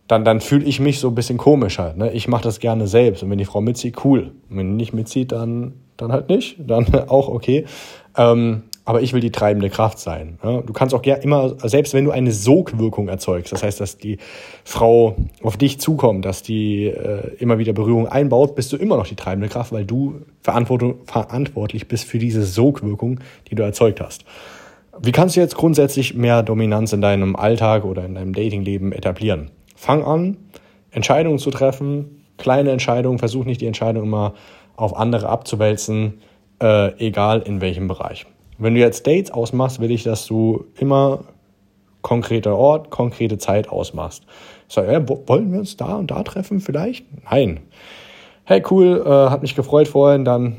dann, 0.08 0.24
dann 0.24 0.40
fühle 0.40 0.64
ich 0.64 0.80
mich 0.80 1.00
so 1.00 1.08
ein 1.08 1.14
bisschen 1.14 1.36
komisch 1.36 1.78
halt. 1.78 1.96
Ne? 1.96 2.12
Ich 2.12 2.28
mache 2.28 2.44
das 2.44 2.60
gerne 2.60 2.86
selbst. 2.86 3.22
Und 3.22 3.30
wenn 3.30 3.38
die 3.38 3.44
Frau 3.44 3.60
mitzieht, 3.60 4.04
cool. 4.04 4.32
Und 4.48 4.56
wenn 4.56 4.70
die 4.70 4.76
nicht 4.76 4.94
mitzieht, 4.94 5.32
dann, 5.32 5.74
dann 5.96 6.12
halt 6.12 6.28
nicht. 6.28 6.56
Dann 6.58 6.86
auch 7.08 7.28
okay. 7.28 7.66
Ähm, 8.16 8.62
aber 8.86 9.02
ich 9.02 9.12
will 9.12 9.20
die 9.20 9.32
treibende 9.32 9.68
Kraft 9.68 9.98
sein. 9.98 10.38
Ja? 10.42 10.62
Du 10.62 10.72
kannst 10.72 10.94
auch 10.94 11.02
gerne 11.02 11.22
immer, 11.22 11.56
selbst 11.68 11.92
wenn 11.92 12.04
du 12.04 12.12
eine 12.12 12.30
Sogwirkung 12.30 13.08
erzeugst, 13.08 13.52
das 13.52 13.62
heißt, 13.62 13.80
dass 13.80 13.98
die 13.98 14.18
Frau 14.64 15.16
auf 15.42 15.56
dich 15.56 15.80
zukommt, 15.80 16.24
dass 16.24 16.42
die 16.42 16.86
äh, 16.86 17.34
immer 17.38 17.58
wieder 17.58 17.72
Berührung 17.72 18.06
einbaut, 18.06 18.54
bist 18.54 18.72
du 18.72 18.76
immer 18.76 18.96
noch 18.96 19.08
die 19.08 19.16
treibende 19.16 19.48
Kraft, 19.48 19.72
weil 19.72 19.84
du 19.84 20.20
verantwortlich 20.42 21.88
bist 21.88 22.04
für 22.04 22.18
diese 22.18 22.44
Sogwirkung, 22.44 23.18
die 23.50 23.56
du 23.56 23.64
erzeugt 23.64 24.00
hast. 24.00 24.24
Wie 25.02 25.12
kannst 25.12 25.36
du 25.36 25.40
jetzt 25.40 25.56
grundsätzlich 25.56 26.14
mehr 26.14 26.44
Dominanz 26.44 26.92
in 26.92 27.00
deinem 27.00 27.34
Alltag 27.34 27.84
oder 27.84 28.04
in 28.04 28.14
deinem 28.14 28.32
Datingleben 28.32 28.92
etablieren? 28.92 29.50
Fang 29.74 30.04
an, 30.04 30.36
Entscheidungen 30.92 31.38
zu 31.38 31.50
treffen, 31.50 32.24
kleine 32.38 32.70
Entscheidungen, 32.70 33.18
versuch 33.18 33.44
nicht 33.44 33.60
die 33.60 33.66
Entscheidung 33.66 34.04
immer 34.04 34.34
auf 34.76 34.96
andere 34.96 35.28
abzuwälzen, 35.28 36.20
äh, 36.62 36.92
egal 37.04 37.42
in 37.42 37.60
welchem 37.60 37.88
Bereich. 37.88 38.26
Wenn 38.58 38.74
du 38.74 38.80
jetzt 38.80 39.06
Dates 39.06 39.30
ausmachst, 39.30 39.80
will 39.80 39.90
ich, 39.90 40.02
dass 40.02 40.26
du 40.26 40.64
immer 40.78 41.20
konkreter 42.02 42.56
Ort, 42.56 42.90
konkrete 42.90 43.36
Zeit 43.38 43.68
ausmachst. 43.68 44.24
So, 44.68 44.80
ja, 44.80 45.06
wollen 45.08 45.52
wir 45.52 45.58
uns 45.58 45.76
da 45.76 45.96
und 45.96 46.10
da 46.10 46.22
treffen 46.22 46.60
vielleicht? 46.60 47.04
Nein. 47.30 47.60
Hey, 48.44 48.62
cool, 48.70 49.02
äh, 49.04 49.30
hat 49.30 49.42
mich 49.42 49.56
gefreut 49.56 49.88
vorhin. 49.88 50.24
Dann, 50.24 50.56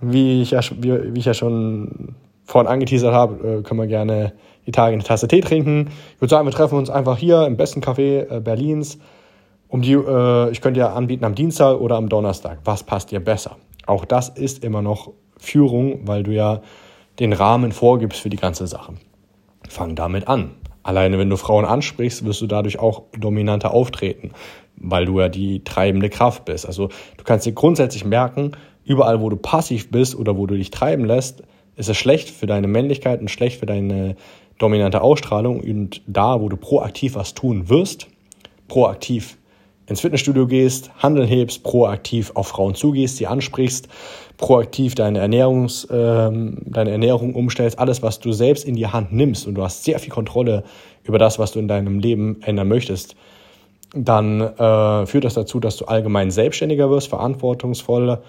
wie 0.00 0.42
ich 0.42 0.52
ja, 0.52 0.60
wie, 0.78 1.14
wie 1.14 1.18
ich 1.18 1.26
ja 1.26 1.34
schon 1.34 2.14
vorhin 2.44 2.70
angeteasert 2.70 3.12
habe, 3.12 3.58
äh, 3.58 3.62
können 3.62 3.80
wir 3.80 3.86
gerne 3.86 4.34
die 4.66 4.72
Tage 4.72 4.94
eine 4.94 5.02
Tasse 5.02 5.28
Tee 5.28 5.40
trinken. 5.40 5.90
Ich 6.14 6.20
würde 6.20 6.30
sagen, 6.30 6.46
wir 6.46 6.52
treffen 6.52 6.78
uns 6.78 6.90
einfach 6.90 7.18
hier 7.18 7.46
im 7.46 7.56
besten 7.56 7.80
Café 7.80 8.30
äh, 8.30 8.40
Berlins. 8.40 8.98
Um 9.68 9.82
die, 9.82 9.94
äh, 9.94 10.50
ich 10.50 10.60
könnte 10.60 10.80
ja 10.80 10.92
anbieten 10.92 11.24
am 11.24 11.34
Dienstag 11.34 11.80
oder 11.80 11.96
am 11.96 12.08
Donnerstag. 12.08 12.58
Was 12.64 12.84
passt 12.84 13.10
dir 13.10 13.20
besser? 13.20 13.56
Auch 13.86 14.04
das 14.04 14.28
ist 14.28 14.62
immer 14.62 14.82
noch 14.82 15.10
Führung, 15.36 16.06
weil 16.06 16.22
du 16.22 16.30
ja 16.30 16.60
den 17.18 17.32
Rahmen 17.32 17.72
vorgibst 17.72 18.20
für 18.20 18.30
die 18.30 18.36
ganze 18.36 18.66
Sache. 18.66 18.94
Fang 19.68 19.94
damit 19.94 20.28
an. 20.28 20.52
Alleine 20.82 21.18
wenn 21.18 21.30
du 21.30 21.36
Frauen 21.36 21.64
ansprichst, 21.64 22.24
wirst 22.24 22.42
du 22.42 22.46
dadurch 22.46 22.78
auch 22.78 23.04
dominanter 23.18 23.72
auftreten, 23.72 24.32
weil 24.76 25.06
du 25.06 25.20
ja 25.20 25.28
die 25.28 25.64
treibende 25.64 26.10
Kraft 26.10 26.44
bist. 26.44 26.66
Also 26.66 26.88
du 27.16 27.24
kannst 27.24 27.46
dir 27.46 27.52
grundsätzlich 27.52 28.04
merken, 28.04 28.52
überall 28.84 29.20
wo 29.20 29.30
du 29.30 29.36
passiv 29.36 29.90
bist 29.90 30.14
oder 30.14 30.36
wo 30.36 30.46
du 30.46 30.56
dich 30.56 30.70
treiben 30.70 31.06
lässt, 31.06 31.42
ist 31.76 31.88
es 31.88 31.96
schlecht 31.96 32.28
für 32.30 32.46
deine 32.46 32.68
Männlichkeit 32.68 33.20
und 33.20 33.30
schlecht 33.30 33.58
für 33.58 33.66
deine 33.66 34.16
dominante 34.58 35.00
Ausstrahlung. 35.00 35.60
Und 35.60 36.02
da, 36.06 36.40
wo 36.40 36.48
du 36.48 36.56
proaktiv 36.56 37.14
was 37.14 37.34
tun 37.34 37.68
wirst, 37.68 38.08
proaktiv 38.68 39.38
ins 39.86 40.00
Fitnessstudio 40.00 40.46
gehst, 40.46 40.90
Handeln 41.02 41.28
hebst, 41.28 41.62
proaktiv 41.62 42.32
auf 42.34 42.48
Frauen 42.48 42.74
zugehst, 42.74 43.18
sie 43.18 43.26
ansprichst, 43.26 43.88
proaktiv 44.36 44.94
deine, 44.94 45.18
Ernährungs, 45.18 45.86
ähm, 45.90 46.58
deine 46.64 46.90
Ernährung 46.90 47.34
umstellst, 47.34 47.78
alles, 47.78 48.02
was 48.02 48.20
du 48.20 48.32
selbst 48.32 48.64
in 48.64 48.76
die 48.76 48.86
Hand 48.86 49.12
nimmst 49.12 49.46
und 49.46 49.54
du 49.54 49.62
hast 49.62 49.84
sehr 49.84 49.98
viel 49.98 50.12
Kontrolle 50.12 50.64
über 51.02 51.18
das, 51.18 51.38
was 51.38 51.52
du 51.52 51.58
in 51.58 51.68
deinem 51.68 51.98
Leben 51.98 52.40
ändern 52.42 52.68
möchtest, 52.68 53.14
dann 53.94 54.40
äh, 54.40 55.06
führt 55.06 55.24
das 55.24 55.34
dazu, 55.34 55.60
dass 55.60 55.76
du 55.76 55.84
allgemein 55.84 56.30
selbstständiger 56.30 56.90
wirst, 56.90 57.08
verantwortungsvoller, 57.08 58.22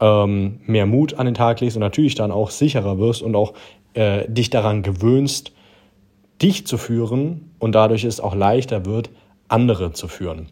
ähm, 0.00 0.60
mehr 0.66 0.86
Mut 0.86 1.14
an 1.14 1.26
den 1.26 1.34
Tag 1.34 1.60
legst 1.60 1.76
und 1.76 1.82
natürlich 1.82 2.14
dann 2.14 2.32
auch 2.32 2.50
sicherer 2.50 2.98
wirst 2.98 3.22
und 3.22 3.36
auch 3.36 3.52
äh, 3.94 4.26
dich 4.28 4.50
daran 4.50 4.82
gewöhnst, 4.82 5.52
dich 6.40 6.66
zu 6.66 6.76
führen 6.76 7.52
und 7.58 7.74
dadurch 7.74 8.04
es 8.04 8.18
auch 8.18 8.34
leichter 8.34 8.84
wird, 8.84 9.10
andere 9.48 9.92
zu 9.92 10.08
führen. 10.08 10.48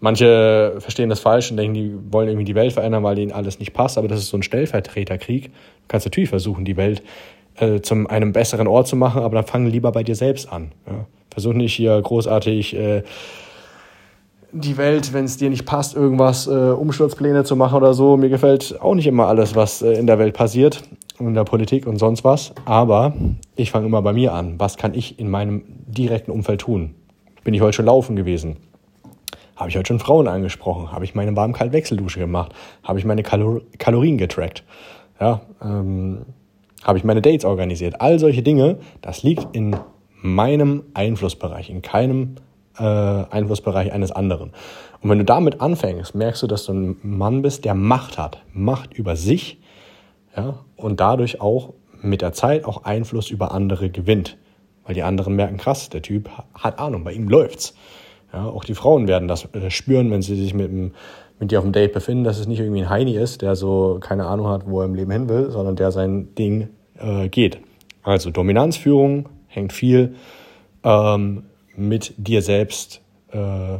Manche 0.00 0.76
verstehen 0.78 1.10
das 1.10 1.20
falsch 1.20 1.50
und 1.50 1.58
denken, 1.58 1.74
die 1.74 1.92
wollen 2.10 2.28
irgendwie 2.28 2.46
die 2.46 2.54
Welt 2.54 2.72
verändern, 2.72 3.02
weil 3.02 3.18
ihnen 3.18 3.32
alles 3.32 3.58
nicht 3.58 3.72
passt, 3.72 3.98
aber 3.98 4.08
das 4.08 4.20
ist 4.20 4.28
so 4.28 4.36
ein 4.36 4.42
Stellvertreterkrieg. 4.42 5.44
Du 5.44 5.50
kannst 5.88 6.06
natürlich 6.06 6.30
versuchen, 6.30 6.64
die 6.64 6.76
Welt 6.76 7.02
äh, 7.56 7.80
zu 7.80 8.06
einem 8.08 8.32
besseren 8.32 8.66
Ort 8.66 8.88
zu 8.88 8.96
machen, 8.96 9.22
aber 9.22 9.34
dann 9.34 9.46
fang 9.46 9.66
lieber 9.66 9.92
bei 9.92 10.02
dir 10.02 10.14
selbst 10.14 10.50
an. 10.50 10.72
Ja? 10.86 11.06
Versuch 11.30 11.52
nicht 11.52 11.74
hier 11.74 12.00
großartig 12.00 12.74
äh, 12.74 13.02
die 14.52 14.76
Welt, 14.76 15.12
wenn 15.12 15.24
es 15.24 15.36
dir 15.36 15.50
nicht 15.50 15.64
passt, 15.64 15.94
irgendwas 15.94 16.46
äh, 16.46 16.50
Umsturzpläne 16.50 17.44
zu 17.44 17.54
machen 17.54 17.76
oder 17.76 17.94
so. 17.94 18.16
Mir 18.16 18.28
gefällt 18.28 18.80
auch 18.80 18.94
nicht 18.94 19.06
immer 19.06 19.26
alles, 19.26 19.54
was 19.54 19.82
äh, 19.82 19.92
in 19.92 20.06
der 20.06 20.18
Welt 20.18 20.34
passiert, 20.34 20.82
in 21.18 21.34
der 21.34 21.44
Politik 21.44 21.86
und 21.86 21.98
sonst 21.98 22.24
was. 22.24 22.52
Aber 22.64 23.14
ich 23.56 23.70
fange 23.70 23.86
immer 23.86 24.02
bei 24.02 24.12
mir 24.12 24.32
an. 24.32 24.54
Was 24.58 24.76
kann 24.76 24.94
ich 24.94 25.18
in 25.18 25.30
meinem 25.30 25.62
direkten 25.86 26.30
Umfeld 26.30 26.62
tun? 26.62 26.94
Bin 27.44 27.54
ich 27.54 27.60
heute 27.60 27.74
schon 27.74 27.86
laufen 27.86 28.16
gewesen? 28.16 28.56
Habe 29.60 29.68
ich 29.68 29.76
heute 29.76 29.88
schon 29.88 29.98
Frauen 29.98 30.26
angesprochen? 30.26 30.90
Habe 30.90 31.04
ich 31.04 31.14
meine 31.14 31.36
warm-kalt-Wechseldusche 31.36 32.18
gemacht? 32.18 32.54
Habe 32.82 32.98
ich 32.98 33.04
meine 33.04 33.22
Kalor 33.22 33.60
Kalorien 33.76 34.16
getrackt? 34.16 34.64
Ja, 35.20 35.42
ähm, 35.62 36.24
habe 36.82 36.96
ich 36.96 37.04
meine 37.04 37.20
Dates 37.20 37.44
organisiert? 37.44 38.00
All 38.00 38.18
solche 38.18 38.42
Dinge, 38.42 38.78
das 39.02 39.22
liegt 39.22 39.54
in 39.54 39.76
meinem 40.22 40.84
Einflussbereich, 40.94 41.68
in 41.68 41.82
keinem 41.82 42.36
äh, 42.78 42.84
Einflussbereich 42.84 43.92
eines 43.92 44.12
anderen. 44.12 44.52
Und 45.02 45.10
wenn 45.10 45.18
du 45.18 45.26
damit 45.26 45.60
anfängst, 45.60 46.14
merkst 46.14 46.42
du, 46.42 46.46
dass 46.46 46.64
du 46.64 46.72
ein 46.72 46.96
Mann 47.02 47.42
bist, 47.42 47.66
der 47.66 47.74
Macht 47.74 48.16
hat. 48.16 48.42
Macht 48.54 48.94
über 48.94 49.14
sich 49.14 49.60
ja, 50.34 50.60
und 50.76 51.00
dadurch 51.00 51.42
auch 51.42 51.74
mit 52.00 52.22
der 52.22 52.32
Zeit 52.32 52.64
auch 52.64 52.84
Einfluss 52.84 53.28
über 53.28 53.52
andere 53.52 53.90
gewinnt. 53.90 54.38
Weil 54.84 54.94
die 54.94 55.02
anderen 55.02 55.36
merken, 55.36 55.58
krass, 55.58 55.90
der 55.90 56.00
Typ 56.00 56.30
hat 56.54 56.78
Ahnung, 56.78 57.04
bei 57.04 57.12
ihm 57.12 57.28
läuft's. 57.28 57.74
Ja, 58.32 58.46
auch 58.46 58.64
die 58.64 58.74
Frauen 58.74 59.08
werden 59.08 59.28
das 59.28 59.48
äh, 59.54 59.70
spüren, 59.70 60.10
wenn 60.10 60.22
sie 60.22 60.36
sich 60.36 60.54
mit, 60.54 60.70
mit 60.72 61.50
dir 61.50 61.58
auf 61.58 61.64
dem 61.64 61.72
Date 61.72 61.92
befinden, 61.92 62.24
dass 62.24 62.38
es 62.38 62.46
nicht 62.46 62.60
irgendwie 62.60 62.82
ein 62.82 62.90
Heini 62.90 63.16
ist, 63.16 63.42
der 63.42 63.56
so 63.56 63.98
keine 64.00 64.26
Ahnung 64.26 64.48
hat, 64.48 64.68
wo 64.68 64.80
er 64.80 64.86
im 64.86 64.94
Leben 64.94 65.10
hin 65.10 65.28
will, 65.28 65.50
sondern 65.50 65.76
der 65.76 65.90
sein 65.90 66.34
Ding 66.36 66.68
äh, 66.98 67.28
geht. 67.28 67.58
Also 68.02 68.30
Dominanzführung 68.30 69.28
hängt 69.48 69.72
viel 69.72 70.14
ähm, 70.84 71.44
mit 71.76 72.14
dir 72.16 72.42
selbst, 72.42 73.00
äh, 73.32 73.78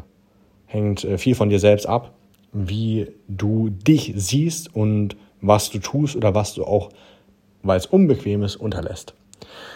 hängt 0.67 1.05
äh, 1.05 1.19
viel 1.19 1.35
von 1.35 1.49
dir 1.49 1.61
selbst 1.61 1.87
ab, 1.87 2.13
wie 2.53 3.09
du 3.29 3.71
dich 3.71 4.13
siehst 4.17 4.75
und 4.75 5.17
was 5.41 5.71
du 5.71 5.79
tust 5.79 6.17
oder 6.17 6.35
was 6.35 6.55
du 6.55 6.65
auch, 6.65 6.91
weil 7.63 7.79
es 7.79 7.87
unbequem 7.87 8.43
ist, 8.43 8.57
unterlässt. 8.57 9.15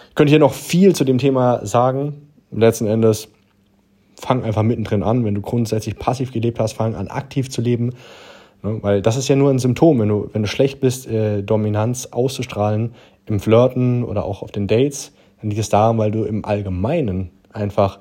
Ich 0.09 0.15
könnte 0.15 0.31
hier 0.31 0.41
noch 0.41 0.53
viel 0.53 0.95
zu 0.95 1.05
dem 1.05 1.19
Thema 1.19 1.65
sagen. 1.65 2.29
Letzten 2.51 2.87
Endes, 2.87 3.29
fang 4.25 4.43
einfach 4.43 4.63
mittendrin 4.63 5.03
an. 5.03 5.25
Wenn 5.25 5.35
du 5.35 5.43
grundsätzlich 5.43 5.99
passiv 5.99 6.33
gelebt 6.33 6.59
hast, 6.59 6.73
fang 6.73 6.95
an, 6.95 7.09
aktiv 7.09 7.51
zu 7.51 7.61
leben. 7.61 7.91
Ne? 8.63 8.79
Weil 8.81 9.03
das 9.03 9.17
ist 9.17 9.29
ja 9.29 9.37
nur 9.37 9.51
ein 9.51 9.59
Symptom. 9.59 10.01
Wenn 10.01 10.09
du, 10.09 10.31
wenn 10.33 10.43
du 10.43 10.49
schlecht 10.49 10.81
bist, 10.81 11.07
äh, 11.07 11.43
Dominanz 11.43 12.07
auszustrahlen 12.07 12.95
im 13.27 13.39
Flirten 13.39 14.03
oder 14.03 14.25
auch 14.25 14.43
auf 14.43 14.51
den 14.51 14.67
Dates, 14.67 15.13
dann 15.41 15.51
liegt 15.51 15.61
es 15.61 15.69
daran, 15.69 15.99
weil 15.99 16.11
du 16.11 16.25
im 16.25 16.45
Allgemeinen 16.45 17.31
einfach 17.53 17.99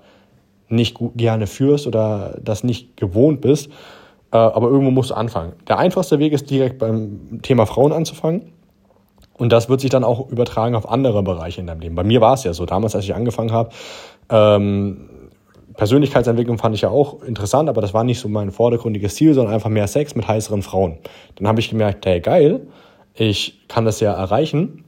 nicht 0.70 0.96
gut, 0.96 1.12
gerne 1.16 1.46
führst 1.46 1.88
oder 1.88 2.40
das 2.42 2.64
nicht 2.64 2.96
gewohnt 2.98 3.42
bist. 3.42 3.70
Äh, 4.32 4.38
aber 4.38 4.70
irgendwo 4.70 4.92
musst 4.92 5.12
du 5.12 5.16
anfangen. 5.16 5.54
Der 5.68 5.78
einfachste 5.78 6.20
Weg 6.20 6.32
ist 6.32 6.50
direkt 6.50 6.80
beim 6.80 7.42
Thema 7.42 7.66
Frauen 7.66 7.92
anzufangen. 7.92 8.54
Und 9.36 9.52
das 9.52 9.68
wird 9.68 9.82
sich 9.82 9.90
dann 9.90 10.04
auch 10.04 10.30
übertragen 10.30 10.76
auf 10.76 10.88
andere 10.88 11.22
Bereiche 11.24 11.60
in 11.60 11.68
deinem 11.68 11.82
Leben. 11.82 11.96
Bei 11.96 12.04
mir 12.04 12.22
war 12.22 12.36
es 12.36 12.44
ja 12.44 12.54
so, 12.54 12.66
damals, 12.66 12.96
als 12.96 13.04
ich 13.04 13.16
angefangen 13.16 13.52
habe, 13.52 13.72
ähm, 14.30 15.10
Persönlichkeitsentwicklung 15.76 16.58
fand 16.58 16.76
ich 16.76 16.82
ja 16.82 16.90
auch 16.90 17.24
interessant, 17.24 17.70
aber 17.70 17.82
das 17.82 17.94
war 17.94 18.04
nicht 18.04 18.20
so 18.20 18.28
mein 18.30 18.52
vordergründiges 18.52 19.16
Ziel, 19.16 19.34
sondern 19.34 19.54
einfach 19.54 19.70
mehr 19.70 19.88
Sex 19.88 20.16
mit 20.16 20.28
heißeren 20.28 20.62
Frauen. 20.62 20.98
Dann 21.36 21.48
habe 21.48 21.60
ich 21.60 21.70
gemerkt, 21.70 22.06
hey, 22.06 22.20
geil, 22.20 22.68
ich 23.16 23.68
kann 23.68 23.86
das 23.86 24.00
ja 24.00 24.14
erreichen. 24.14 24.84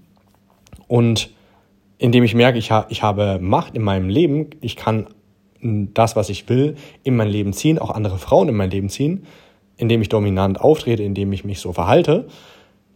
Und 0.87 1.31
indem 1.97 2.23
ich 2.23 2.35
merke, 2.35 2.57
ich, 2.57 2.71
ha 2.71 2.85
ich 2.89 3.03
habe 3.03 3.39
Macht 3.41 3.75
in 3.75 3.81
meinem 3.81 4.09
Leben, 4.09 4.49
ich 4.61 4.75
kann 4.75 5.07
das, 5.61 6.15
was 6.15 6.29
ich 6.29 6.47
will, 6.49 6.75
in 7.03 7.15
mein 7.15 7.29
Leben 7.29 7.53
ziehen, 7.53 7.79
auch 7.79 7.89
andere 7.89 8.17
Frauen 8.17 8.49
in 8.49 8.55
mein 8.55 8.69
Leben 8.69 8.89
ziehen, 8.89 9.25
indem 9.77 10.01
ich 10.01 10.09
dominant 10.09 10.61
auftrete, 10.61 11.01
indem 11.01 11.33
ich 11.33 11.43
mich 11.43 11.59
so 11.59 11.73
verhalte, 11.73 12.27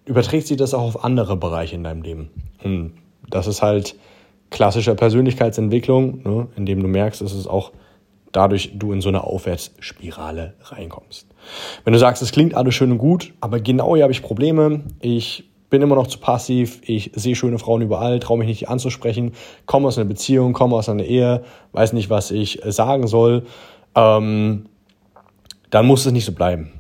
überträgt 0.05 0.47
sich 0.47 0.57
das 0.57 0.73
auch 0.73 0.83
auf 0.83 1.03
andere 1.03 1.35
Bereiche 1.37 1.75
in 1.75 1.83
deinem 1.83 2.03
Leben. 2.03 2.29
Und 2.63 2.93
das 3.29 3.47
ist 3.47 3.61
halt 3.61 3.95
klassische 4.49 4.95
Persönlichkeitsentwicklung, 4.95 6.21
ne, 6.23 6.47
indem 6.55 6.81
du 6.81 6.87
merkst, 6.87 7.21
es 7.21 7.47
auch 7.47 7.71
dadurch 8.31 8.71
du 8.77 8.93
in 8.93 9.01
so 9.01 9.09
eine 9.09 9.23
Aufwärtsspirale 9.23 10.53
reinkommst. 10.61 11.27
Wenn 11.83 11.93
du 11.93 11.99
sagst, 11.99 12.21
es 12.21 12.31
klingt 12.31 12.53
alles 12.53 12.75
schön 12.75 12.91
und 12.91 12.97
gut, 12.97 13.33
aber 13.41 13.59
genau 13.59 13.95
hier 13.95 14.03
habe 14.03 14.13
ich 14.13 14.21
Probleme, 14.21 14.81
ich 15.01 15.49
bin 15.69 15.81
immer 15.81 15.95
noch 15.95 16.07
zu 16.07 16.19
passiv, 16.19 16.81
ich 16.83 17.11
sehe 17.15 17.35
schöne 17.35 17.59
Frauen 17.59 17.81
überall, 17.81 18.19
traue 18.19 18.39
mich 18.39 18.47
nicht 18.47 18.69
anzusprechen, 18.69 19.33
komme 19.65 19.87
aus 19.87 19.97
einer 19.97 20.07
Beziehung, 20.07 20.53
komme 20.53 20.75
aus 20.75 20.89
einer 20.89 21.03
Ehe, 21.03 21.43
weiß 21.73 21.93
nicht, 21.93 22.09
was 22.09 22.31
ich 22.31 22.61
sagen 22.65 23.07
soll, 23.07 23.45
ähm, 23.95 24.65
dann 25.69 25.85
muss 25.85 26.05
es 26.05 26.11
nicht 26.11 26.25
so 26.25 26.31
bleiben. 26.31 26.71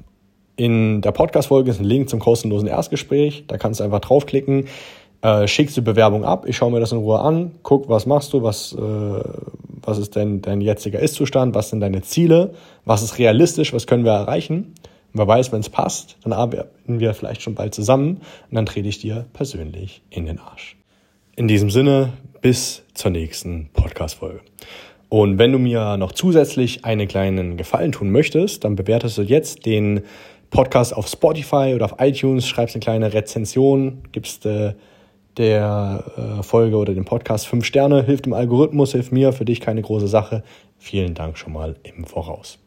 In 0.55 1.01
der 1.01 1.11
Podcast-Folge 1.11 1.69
ist 1.71 1.79
ein 1.79 1.85
Link 1.85 2.09
zum 2.09 2.19
kostenlosen 2.19 2.67
Erstgespräch, 2.67 3.45
da 3.47 3.57
kannst 3.57 3.79
du 3.79 3.83
einfach 3.83 4.01
draufklicken, 4.01 4.65
äh, 5.21 5.47
schickst 5.47 5.77
die 5.77 5.81
Bewerbung 5.81 6.25
ab, 6.25 6.45
ich 6.47 6.57
schaue 6.57 6.71
mir 6.71 6.79
das 6.79 6.91
in 6.91 6.97
Ruhe 6.97 7.19
an, 7.19 7.51
guck, 7.63 7.87
was 7.89 8.05
machst 8.05 8.33
du, 8.33 8.41
was, 8.41 8.73
äh, 8.73 9.23
was 9.89 9.97
ist 9.97 10.15
denn 10.15 10.41
dein 10.41 10.61
jetziger 10.61 10.99
Ist-Zustand, 10.99 11.55
was 11.55 11.69
sind 11.69 11.81
deine 11.81 12.01
Ziele, 12.01 12.53
was 12.85 13.01
ist 13.01 13.17
realistisch, 13.17 13.73
was 13.73 13.87
können 13.87 14.05
wir 14.05 14.11
erreichen 14.11 14.73
Wer 15.11 15.27
weiß, 15.27 15.51
wenn 15.51 15.61
es 15.61 15.69
passt, 15.69 16.17
dann 16.23 16.33
arbeiten 16.33 16.99
wir 16.99 17.15
vielleicht 17.15 17.41
schon 17.41 17.55
bald 17.55 17.73
zusammen 17.73 18.17
und 18.49 18.55
dann 18.55 18.67
trete 18.67 18.87
ich 18.87 18.99
dir 18.99 19.25
persönlich 19.33 20.03
in 20.11 20.25
den 20.27 20.37
Arsch. 20.37 20.77
In 21.35 21.47
diesem 21.47 21.71
Sinne, 21.71 22.13
bis 22.41 22.83
zur 22.93 23.09
nächsten 23.09 23.69
Podcast-Folge. 23.73 24.41
Und 25.09 25.39
wenn 25.39 25.51
du 25.51 25.57
mir 25.57 25.97
noch 25.97 26.11
zusätzlich 26.11 26.85
einen 26.85 27.07
kleinen 27.07 27.57
Gefallen 27.57 27.91
tun 27.91 28.11
möchtest, 28.11 28.63
dann 28.63 28.75
bewertest 28.75 29.17
du 29.17 29.23
jetzt 29.23 29.65
den 29.65 30.01
Podcast 30.51 30.95
auf 30.95 31.07
Spotify 31.07 31.73
oder 31.73 31.85
auf 31.85 31.95
iTunes, 31.99 32.47
schreibst 32.47 32.75
eine 32.75 32.81
kleine 32.81 33.11
Rezension, 33.11 34.03
gibst 34.11 34.45
äh, 34.45 34.73
der 35.39 36.03
äh, 36.17 36.43
Folge 36.43 36.75
oder 36.75 36.93
dem 36.93 37.05
Podcast 37.05 37.47
fünf 37.47 37.65
Sterne, 37.65 38.03
hilft 38.03 38.25
dem 38.25 38.33
Algorithmus, 38.33 38.91
hilft 38.91 39.11
mir, 39.11 39.33
für 39.33 39.45
dich 39.45 39.61
keine 39.61 39.81
große 39.81 40.07
Sache. 40.07 40.43
Vielen 40.77 41.15
Dank 41.15 41.37
schon 41.37 41.53
mal 41.53 41.77
im 41.83 42.03
Voraus. 42.05 42.59